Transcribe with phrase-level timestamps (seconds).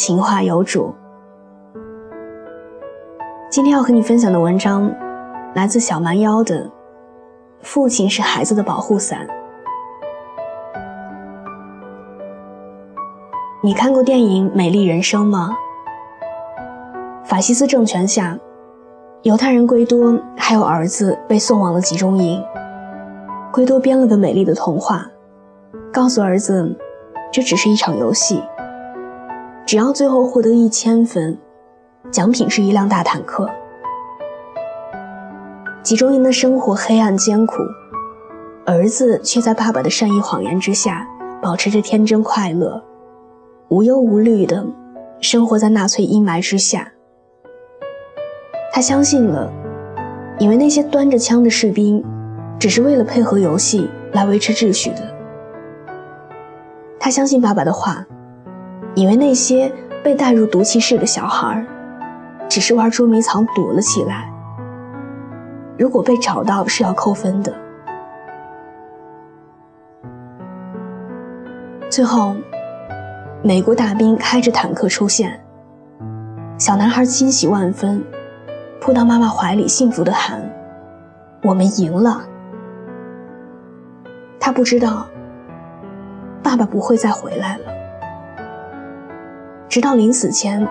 [0.00, 0.94] 情话有主。
[3.50, 4.90] 今天要和你分享的文章，
[5.52, 6.64] 来自小蛮腰的
[7.60, 9.26] 《父亲是孩子的保护伞》。
[13.62, 15.54] 你看过电影《美丽人生》吗？
[17.22, 18.38] 法西斯政权下，
[19.20, 22.42] 犹太人圭多还有儿子被送往了集中营。
[23.52, 25.06] 圭多编了个美丽的童话，
[25.92, 26.74] 告诉儿子，
[27.30, 28.42] 这只是一场游戏。
[29.70, 31.38] 只要最后获得一千分，
[32.10, 33.48] 奖品是一辆大坦克。
[35.80, 37.62] 集中营的生活黑暗艰苦，
[38.66, 41.06] 儿子却在爸爸的善意谎言之下，
[41.40, 42.82] 保持着天真快乐，
[43.68, 44.66] 无忧无虑的
[45.20, 46.90] 生活在纳粹阴霾之下。
[48.72, 49.52] 他相信了，
[50.40, 52.04] 以为那些端着枪的士兵，
[52.58, 55.16] 只是为了配合游戏来维持秩序的。
[56.98, 58.04] 他相信爸爸的话。
[59.00, 59.72] 以为那些
[60.04, 61.64] 被带入毒气室的小孩，
[62.50, 64.30] 只是玩捉迷藏躲了起来。
[65.78, 67.50] 如果被找到是要扣分的。
[71.88, 72.36] 最后，
[73.42, 75.42] 美国大兵开着坦克出现，
[76.58, 78.04] 小男孩欣喜万分，
[78.82, 80.42] 扑到妈妈怀里，幸福地喊
[81.42, 82.20] ：“我们赢了！”
[84.38, 85.06] 他不知道，
[86.42, 87.79] 爸爸不会再回来了。
[89.70, 90.66] 直到临死前，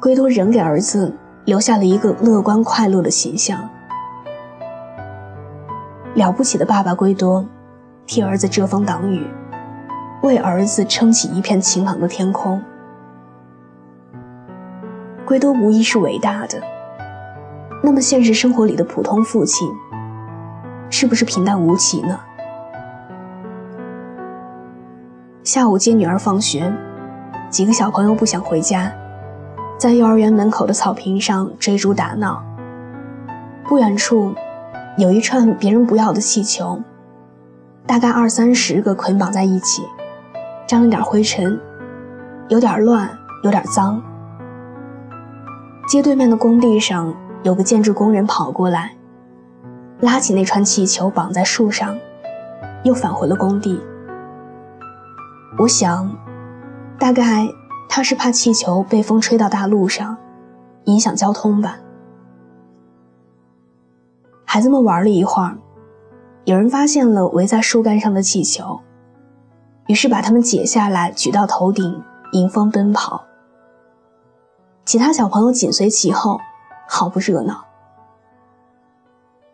[0.00, 1.14] 圭多仍给儿子
[1.44, 3.68] 留下了一个乐观快乐的形象。
[6.14, 7.44] 了不起的爸爸圭多，
[8.06, 9.26] 替儿子遮风挡雨，
[10.22, 12.62] 为儿子撑起一片晴朗的天空。
[15.26, 16.62] 圭多无疑是伟大的，
[17.82, 19.68] 那么现实生活里的普通父亲，
[20.88, 22.18] 是不是平淡无奇呢？
[25.44, 26.72] 下午接女儿放学。
[27.50, 28.92] 几个小朋友不想回家，
[29.78, 32.42] 在幼儿园门口的草坪上追逐打闹。
[33.66, 34.34] 不远处，
[34.98, 36.82] 有一串别人不要的气球，
[37.86, 39.82] 大概二三十个捆绑在一起，
[40.66, 41.58] 沾了点灰尘，
[42.48, 43.10] 有点乱，
[43.42, 44.02] 有点脏。
[45.88, 48.92] 街对面的工地上，有个建筑工人跑过来，
[50.00, 51.96] 拉起那串气球绑在树上，
[52.84, 53.80] 又返回了工地。
[55.58, 56.27] 我想。
[56.98, 57.48] 大概
[57.88, 60.16] 他是怕气球被风吹到大路上，
[60.84, 61.78] 影响交通吧。
[64.44, 65.58] 孩子们玩了一会儿，
[66.44, 68.80] 有人发现了围在树干上的气球，
[69.86, 73.24] 于是把它们解下来举到头顶，迎风奔跑。
[74.84, 76.40] 其他小朋友紧随其后，
[76.88, 77.64] 好不热闹。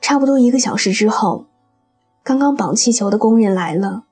[0.00, 1.44] 差不多一个小时之后，
[2.22, 4.05] 刚刚绑气球的工人来了。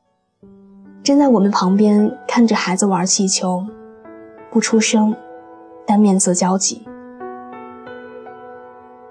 [1.04, 3.62] 站在我们旁边看着孩子玩气球，
[4.50, 5.14] 不出声，
[5.86, 6.82] 但面色焦急。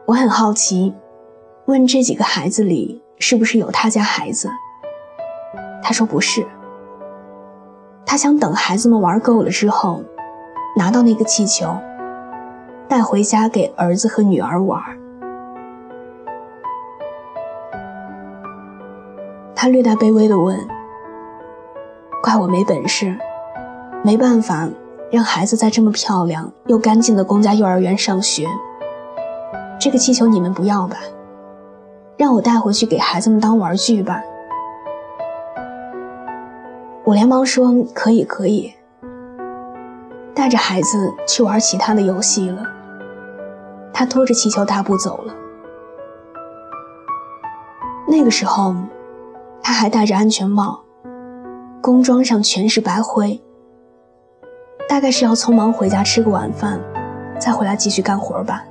[0.07, 0.91] 我很好奇，
[1.65, 4.49] 问这几个孩子里是不是有他家孩子？
[5.83, 6.43] 他说不是。
[8.07, 10.03] 他想等孩子们玩够了之后，
[10.75, 11.77] 拿到那个气球，
[12.87, 14.81] 带回家给儿子和女儿玩。
[19.53, 20.72] 他略带卑微地问。
[22.23, 23.17] 怪我没本事，
[24.01, 24.69] 没办法
[25.11, 28.47] 让孩子在这么漂亮又干净的公家幼儿园上学。
[29.78, 30.95] 这个气球你们不要吧，
[32.15, 34.24] 让我带回去给孩子们当玩具吧。
[37.03, 38.74] 我连忙说可以可以，
[40.33, 42.63] 带着孩子去玩其他的游戏了。
[43.92, 45.33] 他拖着气球大步走了。
[48.07, 48.74] 那个时候，
[49.62, 50.80] 他还戴着安全帽。
[51.83, 53.41] 工装上全是白灰，
[54.88, 56.80] 大概是要匆忙回家吃个晚饭，
[57.38, 58.63] 再回来继续干活吧。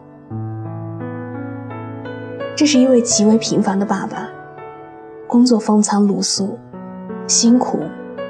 [2.56, 4.30] 这是一位极为平凡的爸爸，
[5.26, 6.58] 工作风餐露宿，
[7.26, 7.80] 辛苦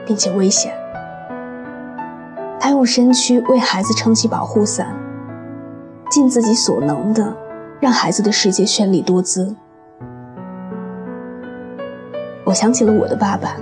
[0.05, 0.75] 并且危险。
[2.59, 4.97] 他用身躯为孩子撑起保护伞，
[6.11, 7.33] 尽自己所能的
[7.79, 9.55] 让孩子的世界绚丽多姿。
[12.45, 13.55] 我想起了我的爸爸。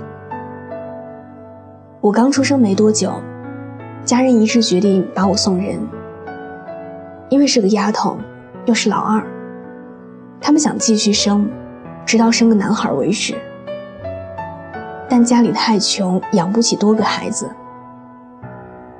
[2.01, 3.13] 我刚出生没多久，
[4.03, 5.79] 家人一致决定把我送人，
[7.29, 8.17] 因为是个丫头，
[8.65, 9.23] 又是老二，
[10.41, 11.47] 他们想继续生，
[12.03, 13.35] 直到生个男孩为止。
[15.07, 17.47] 但家里太穷，养不起多个孩子，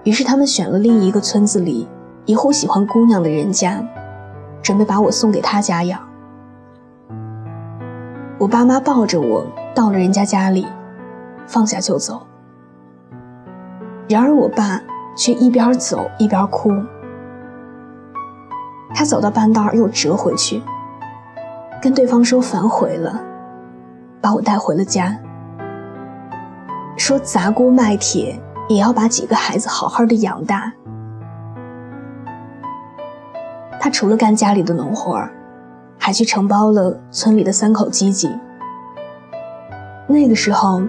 [0.03, 1.87] 于是他们选了另一个村子里
[2.27, 3.83] 一户喜欢姑娘的人家，
[4.61, 5.99] 准备把我送给他家养。
[8.37, 9.43] 我爸妈抱着我
[9.73, 10.67] 到了人家家里，
[11.47, 12.27] 放下就走。
[14.11, 14.81] 然而我爸
[15.15, 16.69] 却一边走一边哭，
[18.93, 20.61] 他走到半道又折回去，
[21.81, 23.21] 跟对方说反悔了，
[24.19, 25.17] 把我带回了家。
[26.97, 28.37] 说砸锅卖铁
[28.67, 30.73] 也要把几个孩子好好的养大。
[33.79, 35.25] 他除了干家里的农活
[35.97, 38.37] 还去承包了村里的三口机井。
[40.05, 40.81] 那个时候，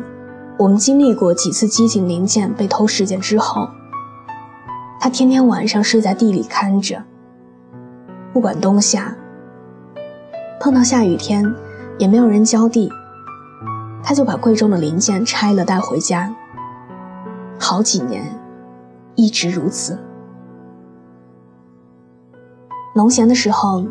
[0.58, 3.68] 我们经历过几次机井零件被偷事件之后，
[5.00, 7.02] 他天天晚上睡在地里看着，
[8.32, 9.16] 不管冬夏。
[10.60, 11.52] 碰到下雨天，
[11.98, 12.92] 也没有人浇地。
[14.04, 16.34] 他就把贵重的零件拆了带回家，
[17.58, 18.38] 好几年，
[19.14, 19.98] 一直如此。
[22.94, 23.84] 农闲的时候，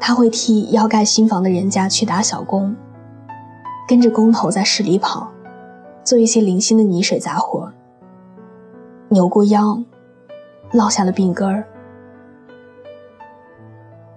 [0.00, 2.74] 他会替要盖新房的人家去打小工，
[3.88, 5.30] 跟着工头在市里跑，
[6.06, 7.70] 做一些零星的泥水杂活。
[9.10, 9.82] 扭过腰，
[10.72, 11.64] 落下了病根儿。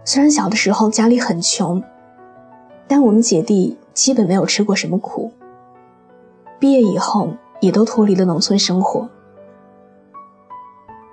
[0.06, 1.83] 虽然小的时候家里很穷，
[2.88, 3.77] 但我们姐弟。
[3.91, 5.30] 基本没有吃过什么苦。
[6.57, 9.09] 毕业以后也都脱离了农村生活。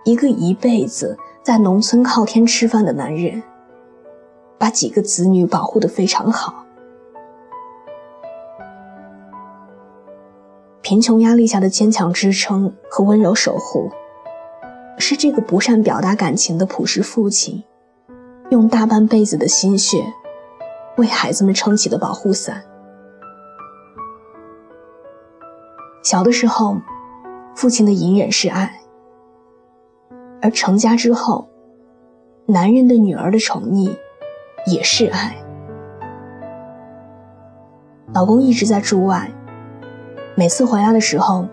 [0.05, 3.43] 一个一辈子在农村靠天吃饭的男人，
[4.57, 6.66] 把几个子女保护得非常好。
[10.89, 13.91] 贫穷压力下的坚强支撑和温柔守护，
[14.99, 17.65] 是这个不善表达感情的朴实父亲，
[18.51, 20.05] 用大半辈子的心血，
[20.97, 22.63] 为孩子们撑起的保护伞。
[26.05, 26.77] 小的时候，
[27.57, 28.69] 父亲的隐忍是爱；
[30.41, 31.49] 而成家之后，
[32.47, 33.91] 男人对女儿的宠溺
[34.69, 35.37] 也是爱。
[38.15, 39.29] 老公一直在驻外，
[40.39, 41.49] 每次回来的时候，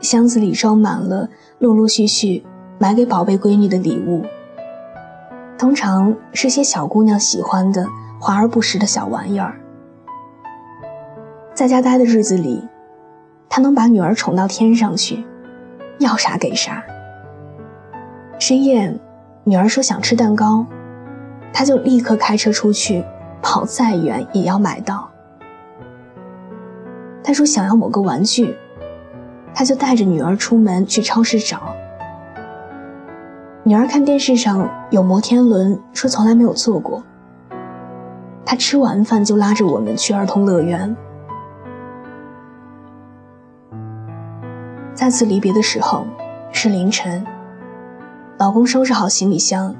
[0.00, 1.28] 箱子里装满了
[1.58, 2.44] 陆陆续续
[2.78, 4.24] 买给宝贝闺女的礼物，
[5.58, 7.84] 通常是些小姑娘喜欢的
[8.20, 9.60] 华而不实的小玩意儿。
[11.54, 12.62] 在家待的日子里。
[13.52, 15.24] 他能把女儿宠到天上去，
[15.98, 16.84] 要啥给啥。
[18.38, 18.96] 深夜，
[19.42, 20.64] 女儿说想吃蛋糕，
[21.52, 23.04] 他就立刻开车出去，
[23.42, 25.10] 跑再远也要买到。
[27.30, 28.56] 他说想要某个玩具，
[29.54, 31.62] 他就带着女儿出门去超市找。
[33.62, 37.04] 女儿看电视上有摩天轮，说从来没有坐过。
[38.44, 40.96] 他吃完饭就拉着我们去儿童乐园。
[44.92, 46.04] 再次离别的时候
[46.50, 47.24] 是凌晨，
[48.38, 49.72] 老公收拾好行李箱，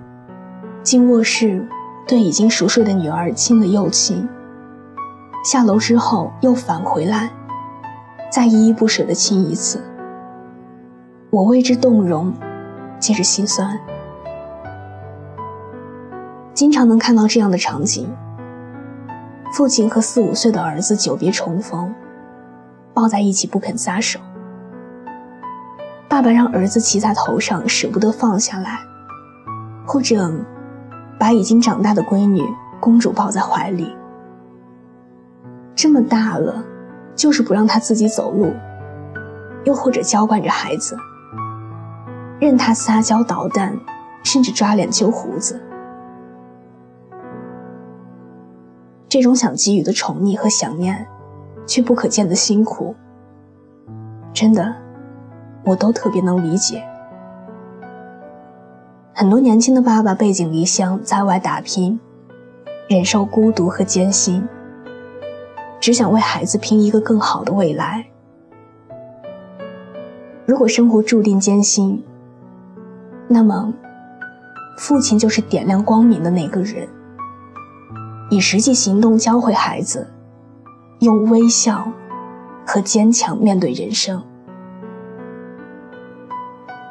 [0.84, 1.66] 进卧室
[2.06, 4.28] 对已经熟睡的女儿亲了又亲。
[5.44, 7.32] 下楼之后又返回来，
[8.30, 9.82] 再依依不舍地亲一次。
[11.30, 12.32] 我为之动容，
[12.98, 13.78] 接着心酸。
[16.54, 18.08] 经常能看到这样的场景：
[19.52, 21.92] 父亲和四五岁的儿子久别重逢，
[22.94, 24.20] 抱在一起不肯撒手。
[26.08, 28.78] 爸爸让儿子骑在头上，舍不得放下来，
[29.86, 30.30] 或者
[31.18, 32.42] 把已经长大的闺女
[32.80, 33.96] 公主抱在怀里。
[35.74, 36.62] 这么大了，
[37.14, 38.52] 就是不让他自己走路，
[39.64, 40.96] 又或者娇惯着孩子，
[42.40, 43.78] 任他撒娇捣蛋，
[44.22, 45.60] 甚至抓脸揪胡子。
[49.08, 51.06] 这种想给予的宠溺和想念，
[51.66, 52.94] 却不可见的辛苦，
[54.32, 54.74] 真的。
[55.62, 56.82] 我都特别能理解，
[59.14, 62.00] 很多年轻的爸爸背井离乡在外打拼，
[62.88, 64.48] 忍受孤独和艰辛，
[65.80, 68.06] 只想为孩子拼一个更好的未来。
[70.44, 72.04] 如果生活注定艰辛，
[73.28, 73.72] 那么
[74.76, 76.88] 父亲就是点亮光明的那个人，
[78.30, 80.06] 以实际行动教会孩子，
[80.98, 81.90] 用微笑
[82.66, 84.22] 和坚强面对人生。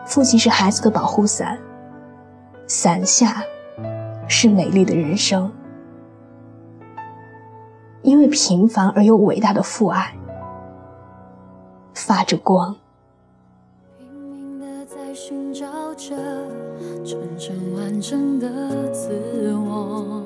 [0.08, 1.60] 父亲是孩子的保护伞，
[2.66, 3.44] 伞下
[4.28, 5.52] 是美丽的人生。
[8.10, 10.16] 因为平凡而又伟大的父爱，
[11.94, 12.76] 发着光。
[14.00, 16.16] 拼命的在寻找着
[17.06, 18.50] 真正完整的
[18.92, 20.24] 自我。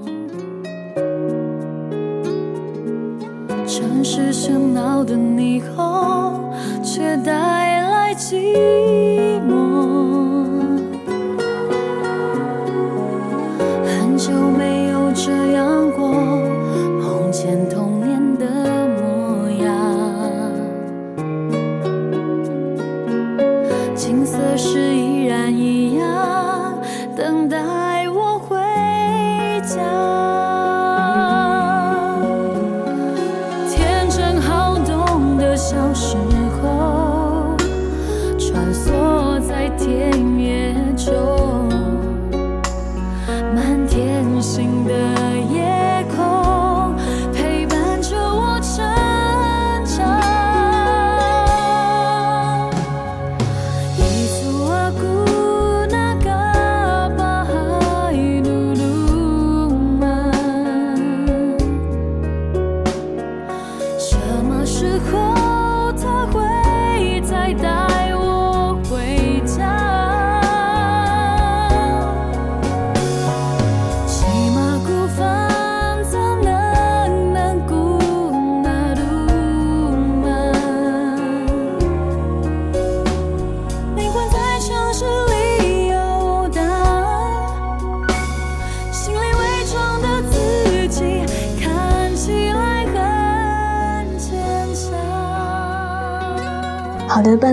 [3.68, 9.73] 城市喧闹的霓虹，却带来寂寞。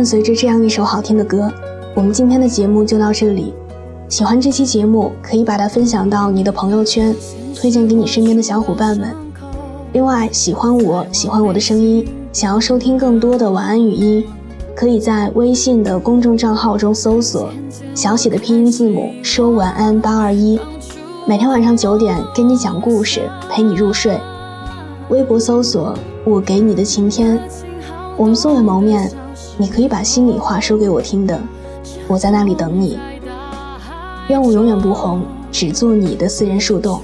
[0.01, 1.53] 伴随着这样一首好听的歌，
[1.95, 3.53] 我们今天的节目就到这里。
[4.09, 7.15] 喜欢这期节目，可以把它分享到你的朋友圈，
[7.55, 9.15] 推荐给你身边的小伙伴们。
[9.93, 14.25] 另外，喜欢我喜欢我的声音，想要收听更多的晚安语音，
[14.75, 17.51] 可以在微信的公众账号中搜索
[17.95, 20.59] 小写的拼音字母说晚安八二一，
[21.29, 24.19] 每天晚上九点跟你讲故事，陪你入睡。
[25.11, 27.39] 微博搜索我给你的晴天，
[28.21, 29.11] 我们素未谋面，
[29.57, 31.41] 你可以把心里话说给我听的，
[32.07, 32.99] 我在那里等你。
[34.29, 37.01] 愿我永远不红，只做你的私人树洞。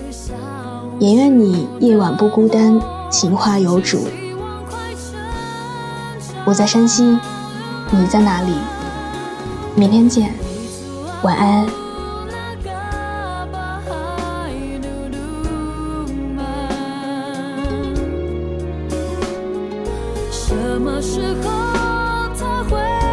[0.99, 4.01] 也愿你夜晚不孤单，情话有主。
[6.45, 7.19] 我在山西，
[7.91, 8.53] 你在哪里？
[9.75, 10.35] 明天见，
[11.23, 11.67] 晚安。
[20.77, 23.06] 什么时候才会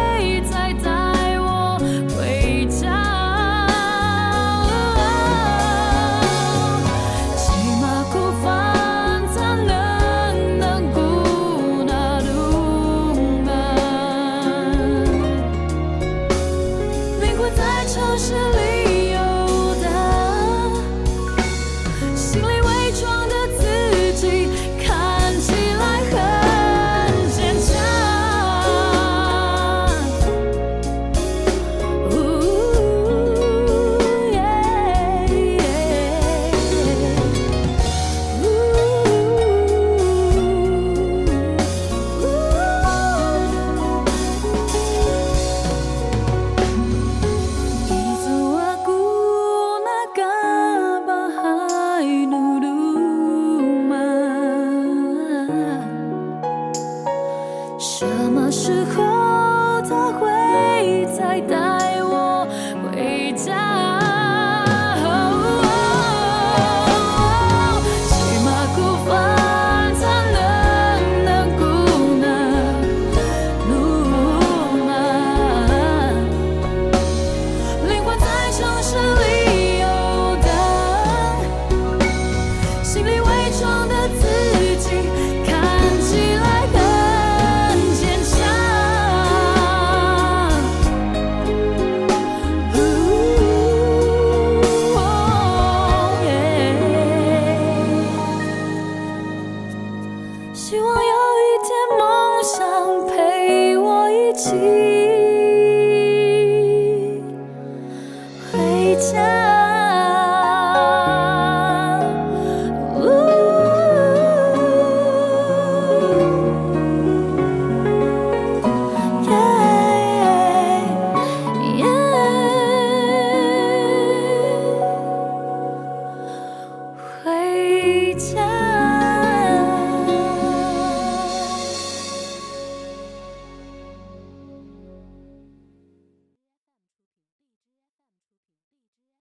[82.94, 84.08] 心里伪装的